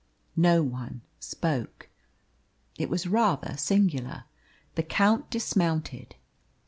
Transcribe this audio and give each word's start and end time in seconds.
No 0.35 0.63
one 0.63 1.01
spoke. 1.19 1.87
It 2.75 2.89
was 2.89 3.05
rather 3.05 3.55
singular. 3.55 4.23
The 4.73 4.81
Count 4.81 5.29
dismounted. 5.29 6.15